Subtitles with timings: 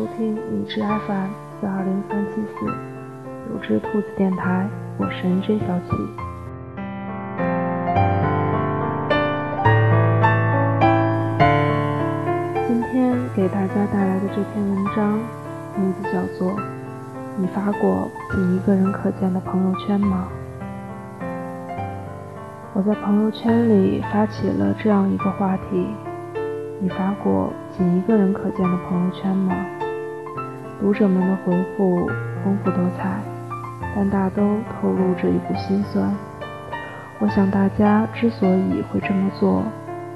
[0.00, 1.28] 收听理智 FM
[1.60, 2.64] 四二零三七四
[3.52, 4.66] 有只兔子电台，
[4.96, 5.94] 我是 NJ 小七。
[12.66, 15.18] 今天给大家带来的这篇文章，
[15.76, 16.52] 名字叫做
[17.36, 20.28] 《你发过仅一个人可见的朋友圈吗》。
[22.72, 25.86] 我在朋友圈里发起了这样一个话题。
[26.82, 29.54] 你发过仅一个人可见的朋友圈吗？
[30.80, 32.06] 读者们的回复
[32.42, 33.20] 丰富多彩，
[33.94, 36.10] 但大都透露着一股心酸。
[37.18, 39.62] 我想大家之所以会这么做，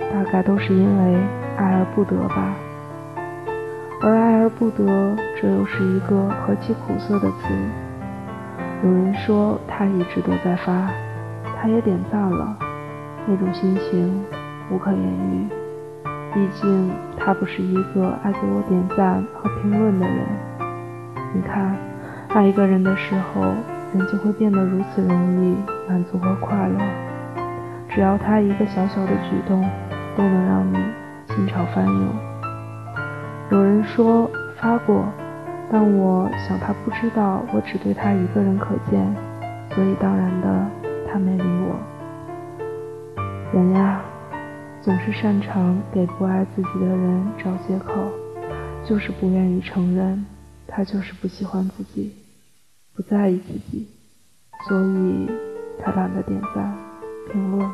[0.01, 1.21] 大概都是因为
[1.59, 2.55] 爱而不得吧。
[4.01, 7.55] 而爱而不得，这又是一个何其苦涩的词。
[8.83, 10.91] 有人说他一直都在发，
[11.61, 12.57] 他也点赞了，
[13.27, 14.25] 那种心情
[14.71, 15.47] 无可言喻。
[16.33, 20.27] 毕竟他不是一个爱给我点赞和评论的人。
[21.35, 21.77] 你看，
[22.29, 23.43] 爱一个人的时候，
[23.93, 25.57] 人就会变得如此容易
[25.89, 26.79] 满足和快乐。
[27.89, 29.69] 只要他一个小小的举动，
[30.17, 30.79] 都能让你
[31.35, 32.09] 心潮翻涌。
[33.51, 35.05] 有人说发过，
[35.71, 39.05] 但我想他不知道我只对他一个人可见，
[39.75, 40.67] 所以当然的，
[41.11, 41.77] 他没理我。
[43.53, 44.01] 人呀。
[44.81, 47.95] 总是擅长给不爱自己的人找借口，
[48.85, 50.27] 就是不愿意承认
[50.77, 52.13] 他就是不喜欢自己，
[52.97, 53.87] 不在意自己，
[54.67, 55.31] 所以
[55.81, 56.77] 他懒得点赞、
[57.31, 57.71] 评论，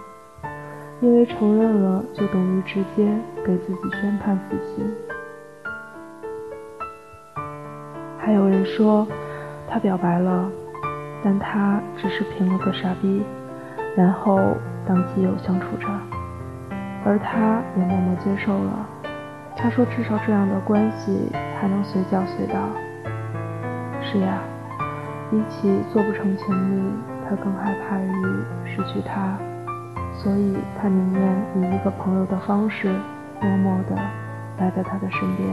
[1.01, 3.11] 因为承认了就等于直接
[3.43, 4.87] 给自己宣判死刑。
[8.19, 9.09] 还有人说
[9.67, 10.53] 他表白了，
[11.25, 13.23] 但他只是评了个傻逼，
[13.97, 14.39] 然后
[14.87, 15.89] 当基友相处着。
[17.03, 18.87] 而他也默默接受了。
[19.57, 22.69] 他说：“至少这样的关系还能随叫随到。”
[24.13, 24.41] 是呀，
[25.31, 26.93] 比起做不成情侣，
[27.29, 28.13] 他更害怕于
[28.65, 29.39] 失去他，
[30.13, 31.23] 所以他宁愿
[31.63, 32.93] 以一个朋友的方式，
[33.41, 33.95] 默默地
[34.59, 35.49] 待在他的身边。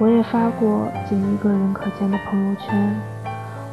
[0.00, 3.00] 我也发过仅一个人可见的朋友圈，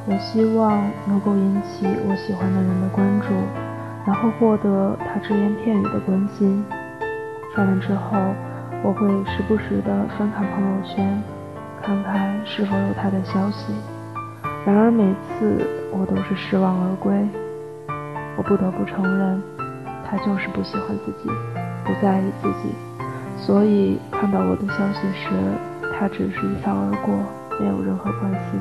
[0.06, 3.34] 我希望能够引起我喜欢的人的关注，
[4.06, 6.64] 然后获得他只言片语的关心。
[7.54, 8.18] 刷完之后，
[8.84, 11.22] 我会时不时的翻看朋友圈，
[11.82, 13.74] 看看是否有他的消息。
[14.66, 17.14] 然而每次我都是失望而归。
[18.38, 19.42] 我不得不承认，
[20.06, 21.30] 他就是不喜欢自己，
[21.84, 22.74] 不在意自己，
[23.38, 25.30] 所以看到我的消息时。
[26.00, 27.14] 他只是一扫而过，
[27.60, 28.60] 没有任何关心，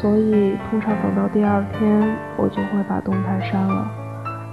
[0.00, 3.86] 所以通常等到第二天，我就会把动态删了，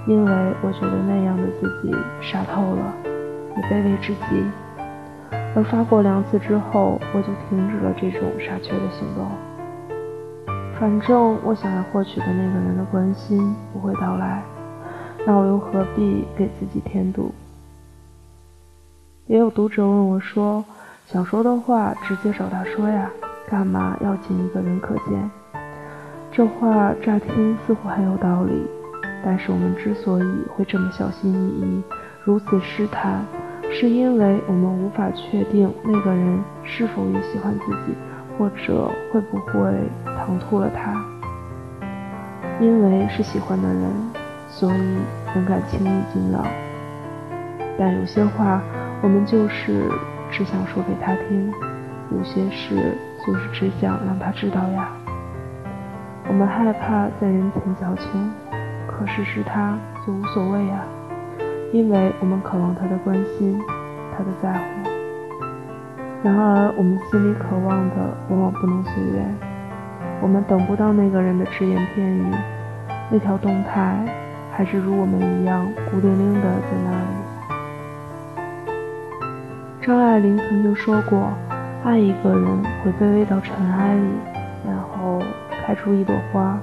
[0.06, 2.94] 因为我觉得那样的自己傻透了，
[3.56, 4.44] 也卑微至极。
[5.56, 9.26] 而发过两次之后，我就停止了这种傻缺的行动。
[10.78, 14.42] 反正我想要获取的那个人的关心不会到来，
[15.26, 17.32] 那我又何必给自己添堵？
[19.26, 20.62] 也有读者问我说。
[21.06, 23.10] 想说的话直接找他说呀，
[23.50, 25.30] 干嘛要仅一个人可见？
[26.30, 28.66] 这话乍听似乎很有道理，
[29.24, 31.82] 但是我们之所以会这么小心翼翼，
[32.24, 33.24] 如此试探，
[33.70, 37.94] 是因为我们无法确定那个人是否也喜欢自己，
[38.38, 39.72] 或者会不会
[40.04, 40.94] 唐突了他。
[42.60, 43.90] 因为是喜欢的人，
[44.48, 44.98] 所以
[45.34, 46.44] 能敢轻易惊扰。
[47.78, 48.60] 但有些话，
[49.00, 49.90] 我们就是。
[50.30, 51.50] 只想说给他听，
[52.10, 52.94] 有些事
[53.28, 54.88] 就是只想让他知道呀。
[56.26, 58.32] 我们害怕在人前矫情，
[58.86, 60.80] 可事实他就无所谓呀，
[61.70, 63.60] 因为我们渴望他的关心，
[64.16, 64.64] 他的在乎。
[66.22, 69.34] 然而我们心里渴望的往往不能随缘，
[70.22, 72.24] 我们等不到那个人的只言片语，
[73.10, 73.94] 那条动态
[74.50, 77.06] 还是如我们一样孤零零的在那里。
[79.82, 81.30] 张爱玲曾经说过
[81.84, 84.02] ：“爱一个人会卑微到尘埃里，
[84.66, 85.22] 然后
[85.64, 86.58] 开出一朵花。”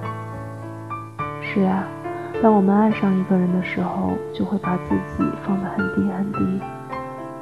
[1.40, 1.84] 是呀，
[2.42, 6.60] 当我们爱上一个人的时候，就会把自己放得很低很低，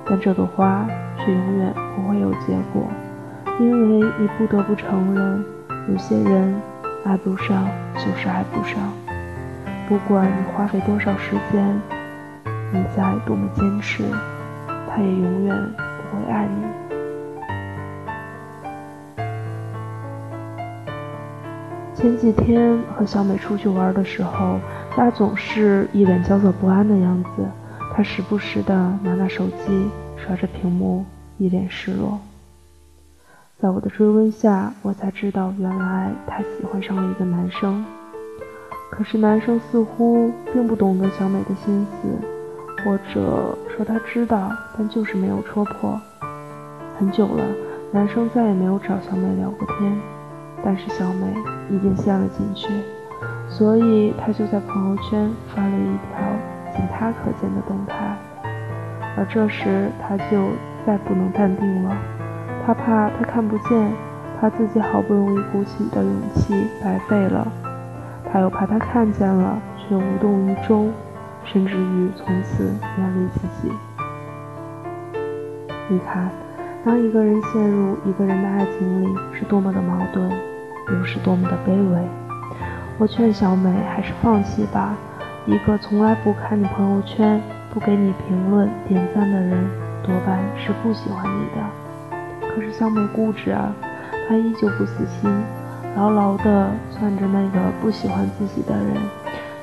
[0.07, 0.87] 但这朵花
[1.19, 2.87] 却永远不会有结果，
[3.59, 5.45] 因为你不得不承认，
[5.89, 6.55] 有些人
[7.05, 7.67] 爱不上
[7.97, 8.79] 就是爱不上，
[9.89, 11.81] 不管你花费多少时间，
[12.73, 14.05] 你再多么坚持。
[14.89, 16.94] 他也永远不会爱你。
[21.95, 24.59] 前几天和小美出去玩的时候，
[24.91, 27.45] 她总是一脸焦躁不安的样子。
[27.95, 31.05] 她时不时地拿拿手机，刷着屏幕，
[31.39, 32.19] 一脸失落。
[33.59, 37.85] 在我的追问下，我才知道，原来他喜欢上了一个男生。
[38.91, 42.09] 可是男生似乎并不懂得小美的心思，
[42.85, 45.99] 或者说他知道，但就是没有戳破。
[46.99, 47.45] 很久了，
[47.93, 50.01] 男生再也没有找小美聊过天，
[50.65, 51.27] 但是小美
[51.69, 52.69] 已经陷了进去，
[53.49, 58.17] 所以他就在朋友圈发了一条仅他可见的动态。
[59.17, 60.49] 而这时，他就
[60.87, 61.97] 再不能淡定了，
[62.67, 63.93] 他怕他看不见，
[64.41, 67.47] 怕自己好不容易鼓起的勇气白费了。
[68.33, 70.91] 他又怕他看见了却无动于衷，
[71.45, 72.65] 甚至于从此
[72.99, 73.73] 远离自己。
[75.89, 76.29] 你看，
[76.85, 80.29] 当一个人陷入一个人的爱情里，是多么的矛盾，
[80.89, 82.09] 又是多么的卑微。
[82.99, 84.95] 我劝小美还是放弃吧。
[85.47, 87.41] 一个从来不看你朋友圈、
[87.73, 89.69] 不给你评论、点赞的人，
[90.03, 92.49] 多半是不喜欢你的。
[92.49, 93.75] 可是小美固执啊，
[94.29, 95.31] 她依旧不死心。
[95.97, 98.97] 牢牢地攥着那个不喜欢自己的人，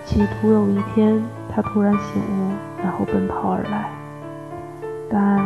[0.06, 1.21] 企图有一天
[1.53, 2.51] 他突然醒悟，
[2.81, 3.89] 然后奔跑而来。
[5.09, 5.39] 但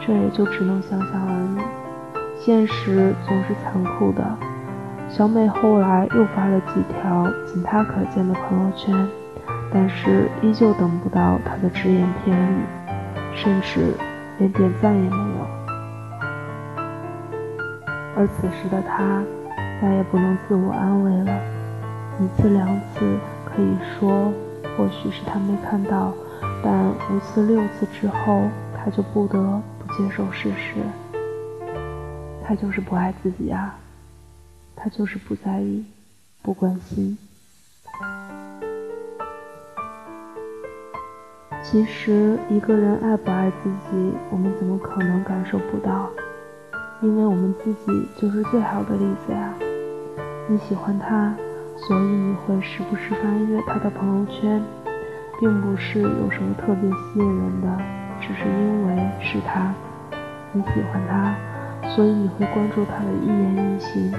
[0.00, 1.58] 这也就只能想想而已。
[2.40, 4.24] 现实总是残酷的。
[5.16, 8.92] 小美后来又发了几条仅她可见的朋友圈，
[9.72, 12.58] 但是依旧等不到他的只言片语，
[13.32, 13.94] 甚至
[14.38, 15.46] 连点赞也没有。
[18.16, 19.22] 而此时的她。
[19.80, 21.40] 再也不能自我安慰了，
[22.18, 24.32] 一次两次可以说，
[24.76, 26.12] 或许是他没看到，
[26.62, 28.42] 但五次六次之后，
[28.74, 30.76] 他就不得不接受事实。
[32.46, 33.74] 他就是不爱自己啊，
[34.84, 35.82] 他就是不在意，
[36.42, 37.16] 不关心。
[41.62, 46.10] 其实一个人爱不爱自己，我们怎么可能感受不到？
[47.00, 49.54] 因为我们自己就是最好的例子呀。
[50.50, 51.34] 你喜欢他，
[51.78, 54.62] 所以你会时不时翻阅他的朋友圈，
[55.40, 57.78] 并不是有什么特别吸引人的，
[58.20, 59.72] 只是因为是他。
[60.52, 61.34] 你喜欢他，
[61.96, 64.12] 所以你会关注他的一言一行，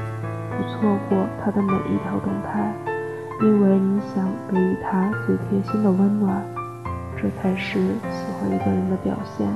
[0.57, 2.73] 不错过他的每一条动态，
[3.41, 6.41] 因为你想给予他最贴心的温暖。
[7.17, 9.47] 这才是喜欢一个人的表现。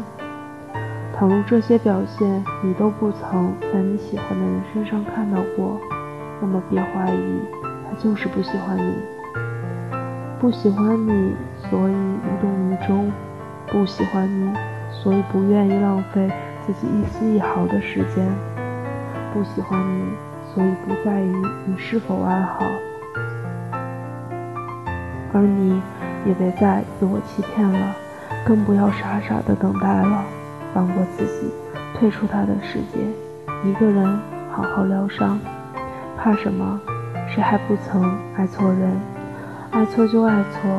[1.14, 5.78] 倘若这些表现你都不曾在你喜欢的人身上看到过，
[6.42, 8.94] 那么别怀疑，他就是不喜欢你，
[10.40, 11.36] 不喜欢你，
[11.70, 13.12] 所以无动于衷；
[13.68, 14.54] 不喜欢你，
[14.90, 16.32] 所以不愿意浪费
[16.66, 18.26] 自己一丝一毫的时间；
[19.34, 20.06] 不喜欢你，
[20.54, 21.36] 所以不在于
[21.66, 22.66] 你是否安好。
[25.32, 25.82] 而你
[26.26, 27.96] 也别再自我欺骗了，
[28.46, 30.24] 更不要傻傻的等待了，
[30.74, 31.52] 放过自己，
[31.98, 33.00] 退出他的世界，
[33.64, 34.20] 一个人
[34.52, 35.40] 好好疗伤。
[36.18, 36.80] 怕什么？
[37.30, 38.04] 谁还不曾
[38.36, 39.00] 爱错人？
[39.72, 40.70] 爱错就爱错，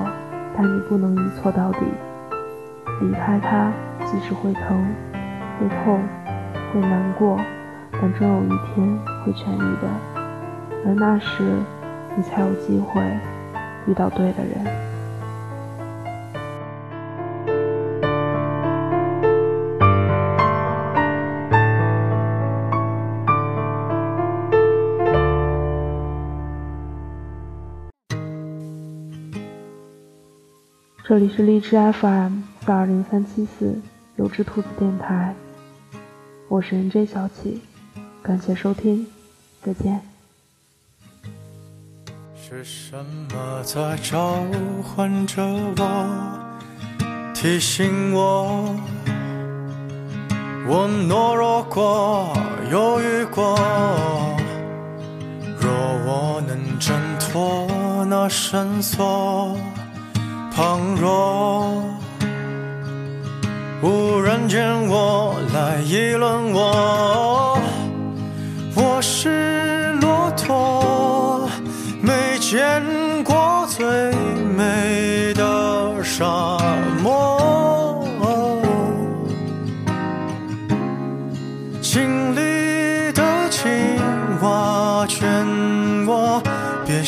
[0.56, 1.78] 但你不能一错到底。
[3.00, 3.70] 离开他，
[4.05, 4.84] 即使会疼、
[5.58, 6.00] 会痛、
[6.72, 7.39] 会难过，
[7.93, 9.89] 但终有一天会痊愈的。
[10.86, 11.43] 而那时，
[12.17, 13.03] 你才有机会
[13.86, 14.65] 遇到对的人。
[31.05, 33.81] 这里是荔枝 FM 四二零三七四
[34.15, 35.34] 有只兔子电台，
[36.48, 37.60] 我是 NJ 小启，
[38.22, 39.06] 感谢收听，
[39.65, 40.00] 再见。
[42.36, 42.96] 是什
[43.32, 44.36] 么在召
[44.82, 45.43] 唤着
[45.77, 46.41] 我，
[47.34, 48.74] 提醒我，
[50.69, 52.36] 我懦弱过，
[52.70, 53.56] 犹豫过，
[55.58, 55.70] 若
[56.05, 57.67] 我能挣脱
[58.05, 59.56] 那绳索。
[60.53, 61.82] 倘若
[63.82, 67.30] 无人见我来议论，我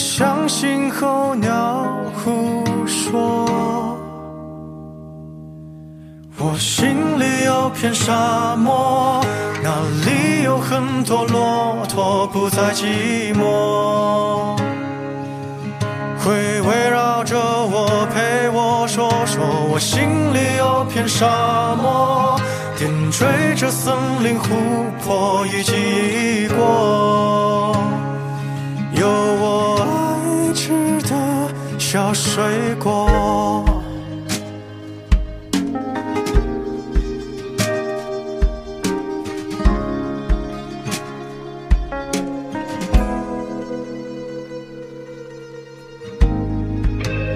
[0.03, 3.47] 相信候鸟胡说。
[6.39, 6.89] 我心
[7.21, 9.25] 里有片沙漠，
[9.63, 9.71] 那
[10.05, 14.57] 里有很多骆驼，不再寂寞，
[16.19, 17.39] 会围绕着。
[17.39, 19.41] 我陪我说说。
[19.71, 20.01] 我心
[20.35, 22.37] 里有片沙漠，
[22.77, 23.95] 点缀着森
[24.25, 24.49] 林、湖
[25.05, 25.73] 泊以及
[26.45, 27.77] 异国，
[31.93, 32.43] 小水
[32.77, 33.07] 果。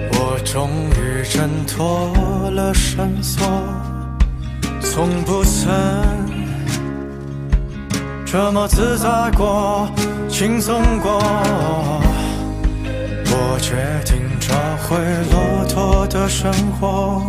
[0.09, 3.47] 我终于挣脱了绳索，
[4.81, 5.71] 从不曾
[8.25, 9.87] 这么自在过、
[10.27, 11.21] 轻松过。
[13.29, 14.26] 我决定
[14.89, 14.95] 回
[15.31, 17.21] 骆驼的生活，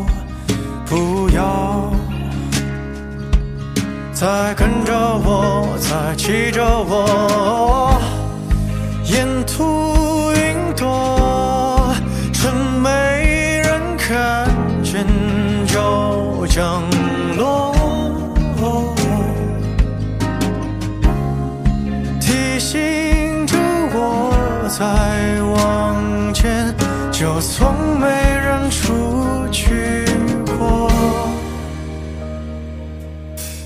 [0.86, 1.90] 不要
[4.12, 8.00] 再跟着我，再骑着我，
[9.06, 11.92] 沿途云朵，
[12.32, 14.48] 趁没人看
[14.84, 15.04] 见
[15.66, 16.80] 就降
[17.36, 17.74] 落，
[22.20, 23.56] 提醒着
[23.92, 23.98] 我
[24.68, 24.84] 在
[25.42, 25.58] 往，
[27.18, 30.04] 就从没人出去
[30.56, 30.88] 过。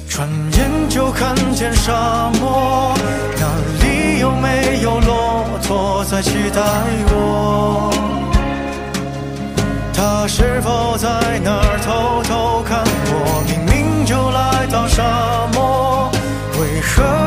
[0.08, 2.94] 转眼就看见沙漠，
[3.38, 3.46] 那
[3.84, 6.62] 里有没有骆驼在期待
[7.10, 7.92] 我？
[9.92, 11.10] 他是否在
[11.44, 13.44] 那儿偷偷看我？
[13.46, 15.02] 明明就来到沙
[15.52, 16.10] 漠，
[16.58, 17.21] 为何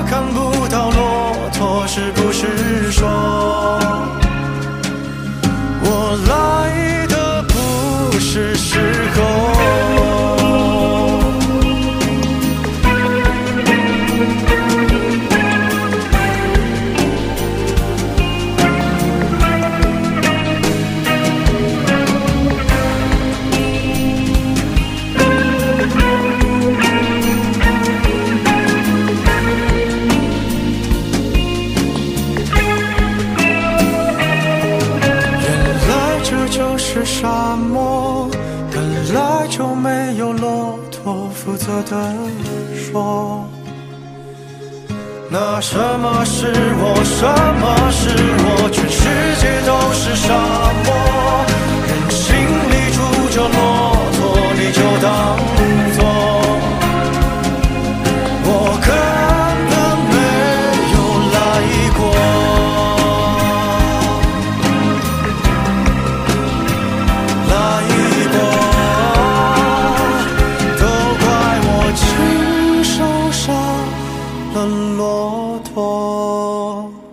[45.67, 46.45] 什么是
[46.77, 46.93] 我？
[47.03, 47.25] 什
[47.59, 48.09] 么是
[48.45, 48.69] 我？
[48.69, 49.01] 全世
[49.41, 50.44] 界都是伤
[75.25, 77.04] 蹉跎。